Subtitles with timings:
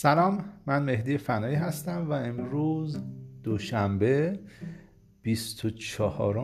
[0.00, 3.02] سلام من مهدی فنایی هستم و امروز
[3.42, 4.38] دوشنبه
[5.22, 6.38] 24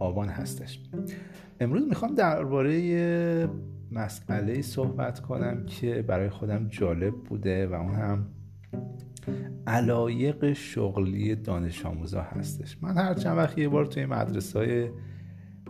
[0.00, 0.80] آبان هستش.
[1.60, 3.48] امروز می‌خوام درباره
[3.92, 8.26] مسئله صحبت کنم که برای خودم جالب بوده و اون هم
[9.66, 12.82] علایق شغلی دانش آموزا هستش.
[12.82, 14.90] من هر چند وقت یه بار توی مدرسه های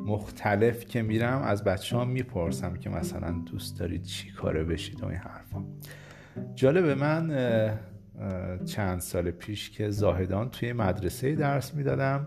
[0.01, 5.06] مختلف که میرم از بچه ها می‌پرسم که مثلا دوست دارید چی کاره بشید و
[5.06, 5.65] این حرفا.
[6.59, 7.29] جالبه من
[8.65, 12.27] چند سال پیش که زاهدان توی مدرسه درس می‌دادم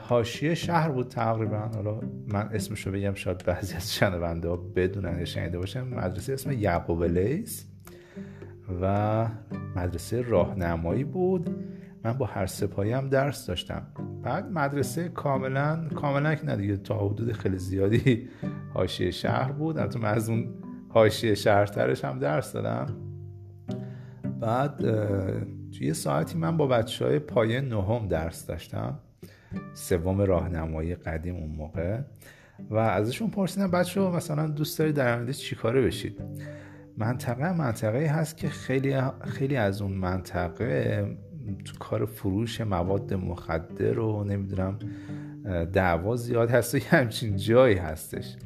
[0.00, 1.58] حاشیه شهر بود تقریبا.
[1.58, 5.82] حالا من اسمش رو بگم شاید بعضی از شنونده ها بدونن شنیده باشن.
[5.82, 7.66] مدرسه اسم یعقوب لیس
[8.82, 9.26] و
[9.76, 11.56] مدرسه راهنمایی بود.
[12.04, 13.86] من با هر سپایی هم درس داشتم.
[14.22, 18.28] بعد مدرسه کاملا کاملا که نه تا حدود خیلی زیادی
[18.74, 19.96] حاشیه شهر بود.
[19.96, 20.54] من از اون
[20.92, 22.86] حاشیه شهرترش هم درس دادم.
[24.40, 24.76] بعد
[25.70, 28.98] توی ساعتی من با بچه های پایه نهم درس داشتم.
[29.74, 32.00] سوم راهنمایی قدیم اون موقع.
[32.70, 36.22] و ازشون پرسیدم بچه مثلا دوست داری در آینده چیکاره بشید؟
[36.96, 41.04] منطقه منطقه هست که خیلی خیلی از اون منطقه
[41.64, 44.78] تو کار فروش مواد مخدر رو نمی‌دونم
[45.72, 48.36] دعوا زیاد هست و یه همچین جایی هستش.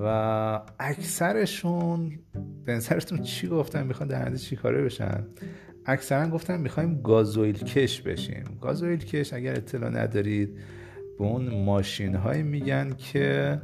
[0.00, 2.18] و اکثرشون
[2.64, 5.26] به نظرتون چی گفتن می‌خوان در چی کاره بشن؟
[5.86, 8.44] اکثرا گفتن می‌خوایم گازوئیل کش بشیم.
[8.60, 10.58] گازوئیل کش اگر اطلاع ندارید
[11.18, 13.60] به اون ماشین های میگن که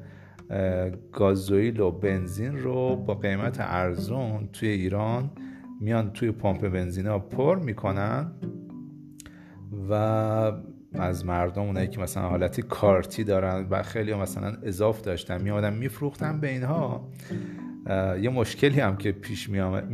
[1.12, 5.30] گازوئیل و بنزین رو با قیمت ارزون توی ایران
[5.80, 8.32] میان توی پمپ بنزین ها پر می‌کنن
[9.91, 10.52] و
[11.00, 16.41] از مردم اونایی که مثلا حالتی کارتی دارن و خیلی مثلا اضاف داشتن میادن میفروختن
[16.41, 17.08] به اینها.
[18.20, 19.91] یه مشکلی هم که پیش میاد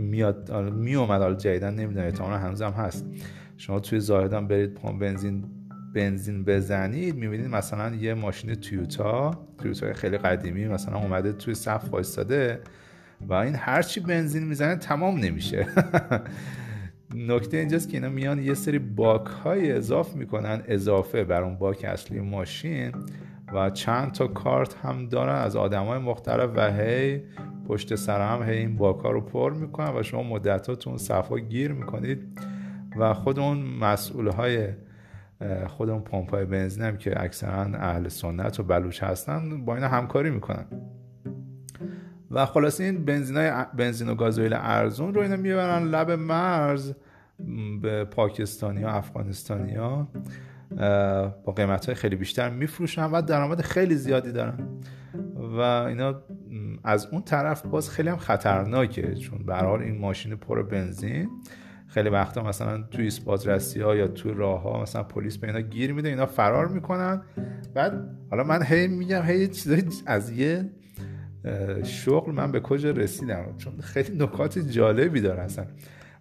[0.72, 3.06] میومد حالا جدیدن نمی‌دونم هنوز هم هست.
[3.56, 5.44] شما توی زاهدان برید پمپ بنزین
[5.94, 12.60] بنزین بزنید می‌بینید مثلا یه ماشین تویوتا تویوتا خیلی قدیمی مثلا اومده توی صف وایستاده
[13.20, 15.66] و این هرچی بنزین می‌زنه تمام نمیشه.
[17.14, 21.84] نکته اینجاست که اینا میان یه سری باک های اضاف می‌کنن اضافه بر اون باک
[21.84, 22.92] اصلی ماشین
[23.54, 25.34] و چند تا کارت هم دارن.
[25.34, 27.22] از آدم های مختلف و هی
[27.68, 30.90] پشت سر هم هی این باک ها رو پر می‌کنن و شما مدت ها تو
[30.90, 32.40] اون صفحه گیر می‌کنید
[32.98, 34.68] و خود اون مسئول های
[35.66, 39.88] خود اون پمپ های بنزین هم که اکثرا اهل سنت و بلوچ هستن با اینا
[39.88, 40.64] همکاری می‌کنن.
[42.32, 46.92] و خلاص این بنزین, های بنزین و گازوئیل ارزون رو اینا می‌برن لب مرز
[47.82, 50.08] به پاکستانی ها افغانستانی ها
[51.44, 54.68] با قیمت های خیلی بیشتر میفروشن و درآمد خیلی زیادی دارن.
[55.36, 56.14] و اینا
[56.84, 61.28] از اون طرف باز خیلی هم خطرناکه چون به حال این ماشین پر بنزین.
[61.86, 65.92] خیلی وقتا مثلا توی بازرسی ها یا توی راه ها مثلا پلیس به اینا گیر
[65.92, 67.22] میده اینا فرار می‌کنن.
[67.74, 67.92] بعد
[68.30, 70.70] حالا من هی میگم هی چیزایی از یه
[71.84, 75.66] شغل من به کجا رسیدم؟ چون خیلی نکات جالبی داره اصلا.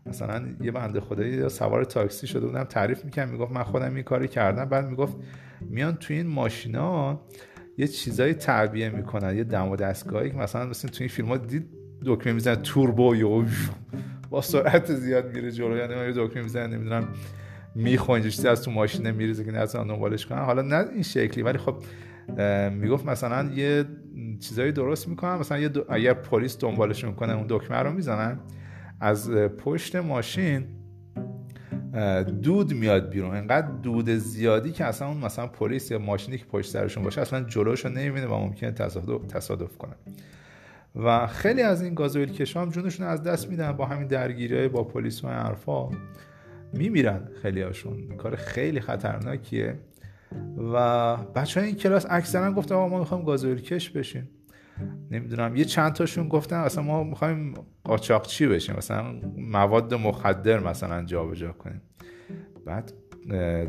[0.06, 4.28] مثلا یه بنده خدایی سوار تاکسی شده بودم تعریف می‌کنم می‌گفت من خودم این کاری
[4.28, 4.66] کردم.
[4.66, 5.18] بعد می‌گفت
[5.70, 7.22] میان توی این ماشینا
[7.78, 11.38] یه چیزایی تعبیه می‌کنن یه دم و دستگاهی که مثلا مثلا توی این فیلم ها
[11.38, 11.66] دید
[12.06, 13.46] دکمه می‌زنن توربو یا
[14.30, 15.78] با سرعت زیاد میره جلو.
[15.78, 17.08] یعنی یه دکمه می‌زنن نمی‌دونم
[17.76, 20.40] می‌خوان چیزی از تو ماشین میریزه که نتونن دنبالش کنن.
[20.40, 21.76] حالا نه این شکلی ولی خب
[22.72, 23.86] می‌گفت مثلا یه
[24.40, 25.36] چیزایی درست می‌کنن.
[25.36, 28.40] مثلا یه اگر پلیس دنبالش می‌کنه اون دکمه رو می‌زنن.
[29.00, 30.66] از پشت ماشین
[32.42, 33.36] دود میاد بیرون.
[33.36, 37.44] انقدر دود زیادی که اصلا اون مثلا پلیس یا ماشینی که پشت سرشون باشه اصلا
[37.44, 39.96] جلوشو نمی‌بینه و ممکنه تصادف, تصادف کنه.
[40.96, 43.72] و خیلی از این گازوئیل کشا هم جونشون از دست میدن.
[43.72, 45.90] با همین درگیری با پلیس و حرفا
[46.74, 49.80] میمیرن خیلی هاشون کار خیلی خطرناکیه.
[50.74, 54.30] و بچه های این کلاس اکثرا گفتن ما می‌خوایم گازوئیل کش بشیم.
[55.12, 58.76] نمی‌دونم یه چند تاشون گفتن اصلا ما می‌خوایم قاچاقچی بشیم.
[58.78, 59.04] مثلا
[59.38, 61.82] مواد مخدر مثلا جابجا کنیم.
[62.66, 62.94] بعد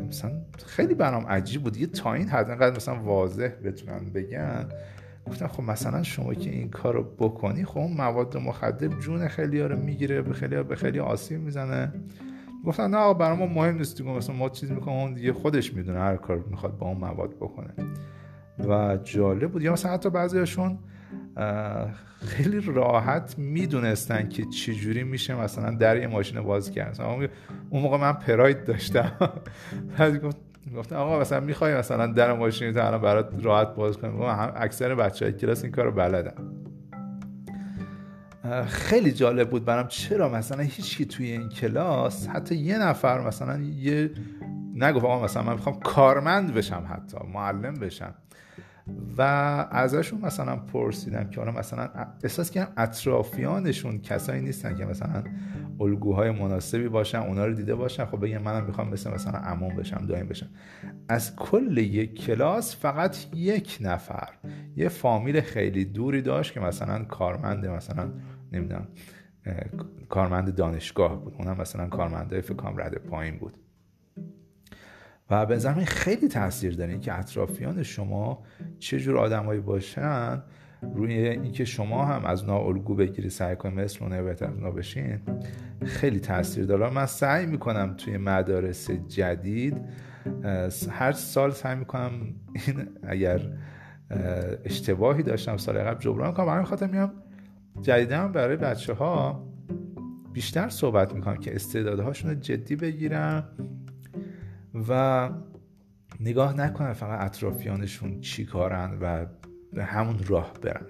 [0.07, 0.31] مثلا
[0.65, 1.77] خیلی برام عجیب بود.
[1.77, 4.69] یه تا این حد انقدر مثلا واضح بتونن بگن.
[5.27, 9.59] گفتم خب مثلا شما که این کار رو بکنی خب اون مواد مخدر جون خیلی
[9.59, 11.93] ها رو می‌گیره به خیلی به خیلی آسیب می‌زنه.
[12.65, 15.73] گفتن نه آقا برای ما مهم نیست دیگه مثلا ما چیز می‌کنم اون دیگه خودش
[15.73, 17.73] می‌دونه هر کار می‌خواد با اون مواد بکنه.
[18.69, 20.79] و جالب بود یا مثلا حتی بعضیشون
[22.25, 27.01] خیلی راحت می‌دونستن که چجوری میشه مثلا در یه ماشین باز کرد.
[27.69, 29.11] اون موقع من پراید داشتم.
[29.97, 30.21] بعد
[30.75, 34.21] گفتم آقا مثلا می‌خوای مثلا در ماشین تو الان برات راحت باز کنیم
[34.55, 36.62] اکثر بچه های کلاس این کار رو بلدن.
[38.67, 39.87] خیلی جالب بود برام.
[39.87, 44.11] چرا مثلا هیچکی توی این کلاس حتی یه نفر مثلا یه
[44.75, 48.15] نگفت آقا مثلا من می‌خوام کارمند بشم حتی معلم بشم.
[49.17, 49.21] و
[49.71, 51.89] ازشون مثلا پرسیدم که حالا مثلا
[52.23, 55.23] احساس کردم اطرافیانشون کسایی نیستن که مثلا
[55.79, 60.05] الگوهای مناسبی باشن اونا رو دیده باشن خب بگم منم می‌خوام مثل مثلا عموم بشم
[60.07, 60.49] دایم بشم.
[61.09, 64.29] از کل یک کلاس فقط یک نفر
[64.75, 68.09] یه فامیل خیلی دوری داشت که مثلا کارمند مثلا
[68.51, 68.87] نمی‌دونم
[70.09, 71.35] کارمند دانشگاه بود.
[71.39, 73.53] اونم مثلا کارمنده فکرم رده پایین بود.
[75.29, 78.43] و به نظر خیلی تاثیر داره که اطرافیان شما
[78.79, 80.43] چه جور آدمایی باشن.
[80.95, 85.19] روی اینکه شما هم از اونا الگو بگیری سعی کنید مثل اونها بهتر اونا بشین
[85.85, 86.89] خیلی تاثیر داره.
[86.89, 89.77] من سعی می‌کنم توی مدارس جدید
[90.91, 92.11] هر سال سعی می‌کنم
[92.53, 93.41] این اگر
[94.65, 96.45] اشتباهی داشتم سال قبل جبران کنم.
[96.45, 97.11] برای خاطر میام
[97.81, 99.43] جدیدم برای بچه ها
[100.33, 103.49] بیشتر صحبت می‌کنم که استعدادهاشون رو جدی بگیرم
[104.89, 105.29] و
[106.19, 109.25] نگاه نکنن فقط اطرافیانشون چی کارن و
[109.73, 110.85] به همون راه برن.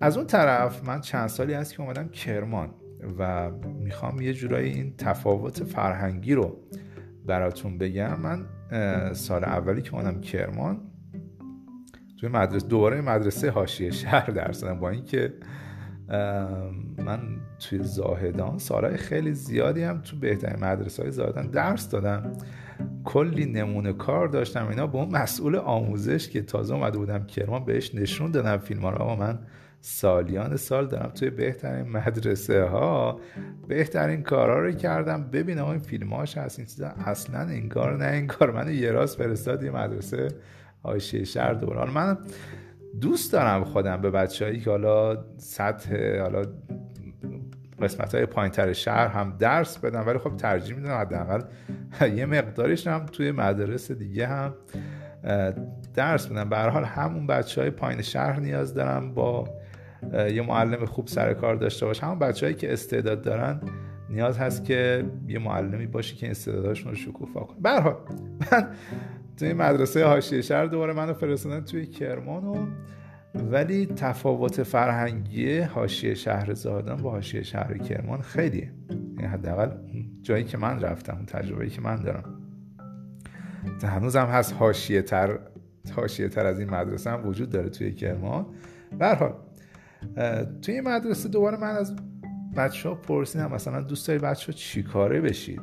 [0.00, 2.70] از اون طرف من چند سالی هست که اومدم کرمان
[3.18, 6.58] و می‌خوام یه جورایی این تفاوت فرهنگی رو
[7.26, 8.20] براتون بگم.
[8.20, 8.46] من
[9.12, 10.80] سال اولی که اومدم کرمان
[12.22, 15.32] توی مدرسه دوباره مدرسه حاشیه شهر درس دادم با اینکه
[16.98, 17.20] من
[17.60, 22.32] توی زاهدان سالهای خیلی زیادی هم تو بهترین مدرسه های زاهدان درس دادم.
[23.04, 24.68] کلی نمونه کار داشتم.
[24.68, 28.90] اینا به اون مسئول آموزش که تازه اومده بودم کرمان بهش نشون دادم فیلم ها
[28.90, 29.38] رو من
[29.80, 33.20] سالیان سال دارم توی بهترین مدرسه ها
[33.68, 35.22] بهترین کارها رو کردم.
[35.22, 36.88] ببینم این فیلم هاش هست این چیزا.
[36.88, 40.28] اصلا انگار نه انگار من یه راست فرستاد یه مدرسه
[40.82, 41.90] آیشه شهر دوباره.
[41.90, 42.18] من
[43.00, 46.42] دوست دارم خودم به بچههایی که حالا سطح حالا
[47.82, 51.42] قسمت های پایین شهر هم درس بدم ولی خب ترجیح میدم حداقل
[52.18, 54.54] یه مقدارش هم توی مدارس دیگه هم
[55.94, 59.48] درس بدم به حال همون بچه های پایین شهر نیاز دارم با
[60.12, 63.60] یه معلم خوب سر کار داشته باشه همون بچههایی که استعداد دارن
[64.10, 67.94] نیاز هست که یه معلمی باشه که استعداداشون رو شکوفا کنه به من
[69.36, 72.66] توی مدرسه حاشیه شهر دوباره منو فرستادن توی کرمان و
[73.34, 78.72] ولی تفاوت فرهنگی حاشیه شهر زادان با حاشیه شهر کرمان خیلیه.
[78.90, 79.70] یعنی حداقل
[80.22, 82.24] جایی که من رفتم اون تجربه‌ای که من دارم.
[83.82, 85.38] هنوزم هست حاشیه تر
[85.96, 88.46] حاشیه تر از این مدرسه هم وجود داره توی کرمان.
[88.98, 89.34] به
[90.62, 91.96] توی مدرسه دوباره من از
[92.56, 95.60] بچه ها پرسیدم مثلا دوست داری بچه ها چی کاره بشید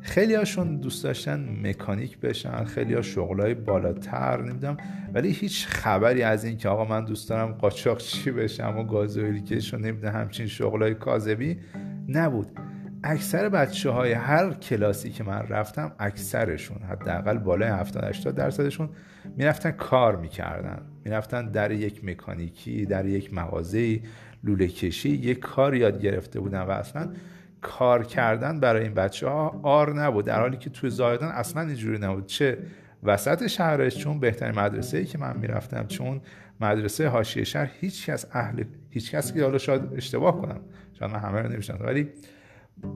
[0.00, 4.76] خیلی هاشون دوست داشتن مکانیک بشن خیلی ها شغلای بالاتر نمی‌دونم.
[5.14, 9.44] ولی هیچ خبری از این که آقا من دوست دارم قاچاق چی بشم و گازوئیل
[9.44, 11.58] کش و نمی‌دونم همچین شغلای کاذبی
[12.08, 12.46] نبود.
[13.04, 18.88] اکثر بچه های هر کلاسی که من رفتم اکثرشون حداقل بالای 70 80 درصدشون
[19.36, 20.82] می‌رفتن کار می‌کردن.
[21.04, 24.00] می‌رفتن در یک مکانیکی در یک مغازه
[24.44, 27.08] لوله کشی یک کار یاد گرفته بودن و اصلا
[27.60, 30.24] کار کردن برای این بچه ها آر نبود.
[30.24, 32.26] در حالی که توی زایدان اصلا اینجوری نبود.
[32.26, 32.58] چه
[33.02, 36.20] وسط شهرش چون بهترین مدرسه ای که من می‌رفتم چون
[36.60, 40.60] مدرسه حاشیه شهر هیچ کس اهل هیچ کسی که حالا شاید اشتباه کنم
[40.98, 42.08] شاید من همه رو نمیشنم ولی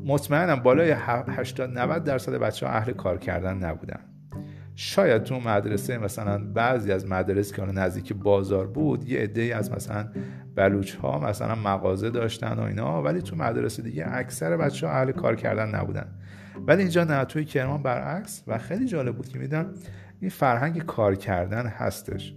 [0.04, 4.11] مطمئنم بالای 80 90 درصد بچه ها اهل کار کردن نبودن.
[4.84, 10.08] شاید تو مدرسه مثلا بعضی از مدارس که نزدیک بازار بود یه عده از مثلا
[10.54, 15.12] بلوچ ها مثلا مغازه داشتن و اینا ولی تو مدرسه دیگه اکثر بچه ها اهل
[15.12, 16.06] کار کردن نبودن.
[16.66, 19.74] ولی اینجا نه توی کرمان برعکس و خیلی جالب بود که میدن
[20.20, 22.34] این فرهنگ کار کردن هستش.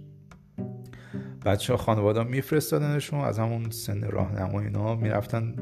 [1.46, 5.54] بچه ها خانواده میفرستادنشون از همون سن راهنما اینا می‌رفتن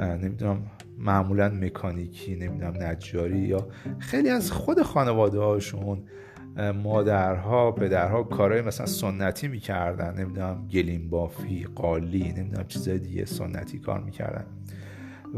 [0.00, 0.62] نمی‌دونم
[0.98, 6.02] معمولا مکانیکی نمی‌دونم نجاری یا خیلی از خود خانواده هاشون
[6.82, 10.14] مادرها پدرها کارهای مثلا سنتی می‌کردن.
[10.14, 14.44] نمی‌دونم گلیم بافی قالی نمی‌دونم چیزای دیگه سنتی کار می‌کردن.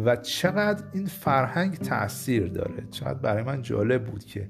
[0.05, 2.87] و چقدر این فرهنگ تاثیر داره.
[2.91, 4.49] چقدر برای من جالب بود که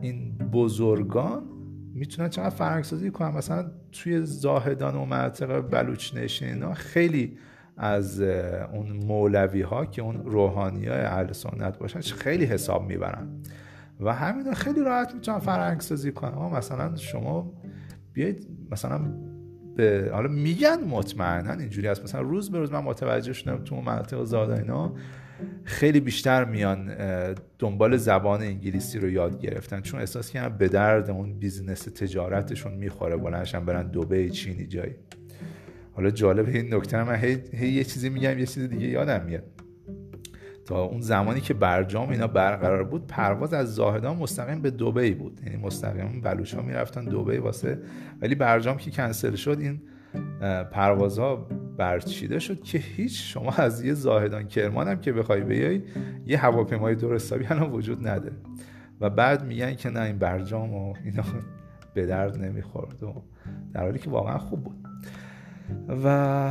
[0.00, 1.42] این بزرگان
[1.94, 3.30] می‌تونن چقدر فرهنگ سازی کنن.
[3.30, 7.38] مثلا توی زاهدان و مناطق بلوچ نشین خیلی
[7.76, 13.28] از اون مولوی ها که اون روحانی های اهل سنت باشن خیلی حساب می‌برن.
[14.00, 17.52] و همین خیلی راحت می‌تونن فرهنگ سازی کنن مثلا شما
[18.12, 19.00] بیاید مثلا
[19.76, 22.02] به حالا میگن مطمئنا اینجوری هست.
[22.02, 24.92] مثلا روز به روز من متوجه شدم تو مناطق آزاد اینا
[25.64, 26.94] خیلی بیشتر میان
[27.58, 29.80] دنبال زبان انگلیسی رو یاد گرفتن.
[29.80, 33.16] چون احساس کردن به درد اون business تجارتشون می‌خوره.
[33.16, 34.94] بلند شن برن دبی چینی جایی.
[35.96, 39.44] حالا جالب این نکته من هی, هی یه چیزی میگم یه چیز دیگه یادم میاد.
[40.66, 45.40] تا اون زمانی که برجام اینا برقرار بود پرواز از زاهدان مستقیم به دبی بود.
[45.46, 47.78] یعنی مستقیم بلوچ ها می‌رفتن دبی واسه
[48.22, 49.80] ولی برجام که کنسل شد این
[50.64, 51.36] پروازها
[51.76, 55.82] برچیده شد که هیچ شما از یه زاهدان کرمان هم که بخوای بیای
[56.26, 58.36] یه هواپیمای درست حسابی الان وجود نداره
[59.00, 61.24] و بعد میگن که نه این برجام و اینا
[61.94, 63.22] به درد نمی‌خورد و
[63.74, 64.85] در حالی که واقعا خوب بود.
[66.04, 66.50] و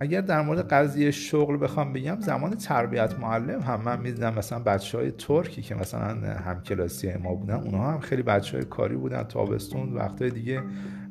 [0.00, 4.98] اگر در مورد قضیه شغل بخوام بگم زمان تربیت معلم هم من می‌دیدم مثلا بچه
[4.98, 9.22] های ترکی که مثلا هم کلاسی ما بودن اونها هم خیلی بچه های کاری بودن
[9.22, 10.62] تابستون وقتای دیگه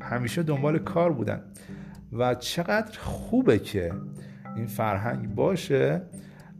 [0.01, 1.41] همیشه دنبال کار بودن.
[2.13, 3.91] و چقدر خوبه که
[4.55, 6.01] این فرهنگ باشه.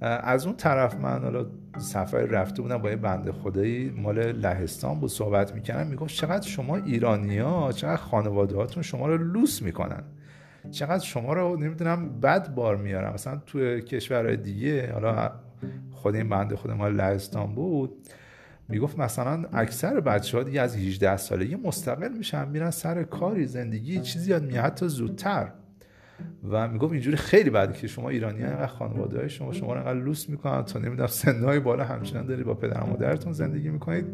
[0.01, 1.46] از اون طرف من حالا
[1.77, 6.75] سفر رفته بودم با یه بنده خدایی مال لهستان بود صحبت می‌کنم می‌گفت چقدر شما
[6.75, 10.03] ایرانی ها چقدر خانواده هاتون شما رو لوس می‌کنن.
[10.72, 13.13] چقدر شما رو نمی‌دونم بد بار میارم.
[13.13, 15.32] مثلا توی کشورهای دیگه حالا
[15.92, 17.92] خود این بنده خود مال لهستان بود
[18.70, 24.00] می‌گفت مثلا اکثر بچه ها دیگه از 18 سالگی مستقل میشن میرن سر کاری زندگی
[24.00, 25.51] چیزی یاد میاد حتی زودتر.
[26.50, 30.00] و می‌گفت اینجوری خیلی بده که شما ایرانی ها خانواده های شما شما رو انقدر
[30.00, 34.06] لوس می‌کنن تا نمی‌دونم سنهای بالا همچنان دارید با پدر و مادرتون زندگی می‌کنید.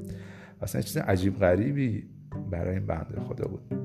[0.62, 2.10] اصلا چیز عجیب غریبی
[2.52, 3.85] برای این بنده خدا بود.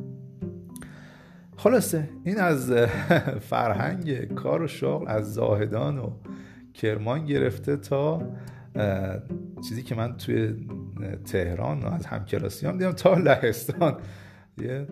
[1.63, 2.73] خلاصه این از
[3.51, 6.11] فرهنگ کار و شغل از زاهدان و
[6.75, 8.23] کرمان گرفته تا
[9.69, 10.55] چیزی که من توی
[11.25, 13.97] تهران از همکلاسی هم دیدم تا لهستان.
[14.59, 14.87] یه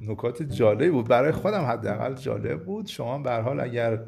[0.00, 1.08] نکات جالب بود.
[1.08, 2.86] برای خودم حداقل جالب بود.
[2.86, 4.00] شما به حال اگر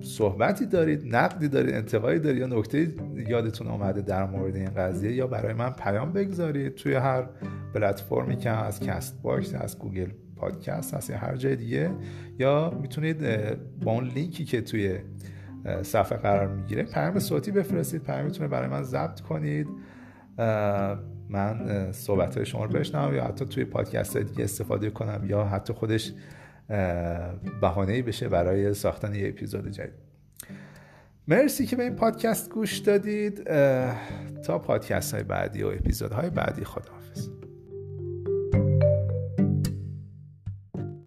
[0.00, 2.94] صحبتی دارید نقدی دارید انتقادی دارید یا نکته
[3.28, 7.26] یادتون آمده در مورد این قضیه یا برای من پیام بگذارید توی هر
[7.74, 11.90] پلتفرمی که از Castbox از Google Podcast هست یا هر جای دیگه
[12.38, 13.20] یا می‌تونید
[13.84, 14.98] با اون لینکی که توی
[15.82, 18.02] صفحه قرار می‌گیره پیام صوتی بفرستید.
[18.02, 19.68] پیامتون برای من ضبط کنید.
[21.28, 25.72] من صحبت های شما رو بشنوم یا حتی توی پادکست دیگه استفاده کنم یا حتی
[25.72, 26.12] خودش
[27.60, 30.04] بهانه‌ای بشه برای ساختن یه اپیزود جدید.
[31.28, 33.44] مرسی که به این پادکست گوش دادید.
[34.42, 36.64] تا پادکست های بعدی و اپیزودهای بعدی.
[36.64, 37.28] خداحافظ.